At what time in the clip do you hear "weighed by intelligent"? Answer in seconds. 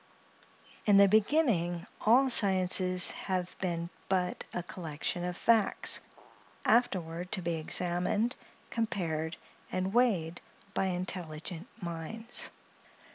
9.93-11.67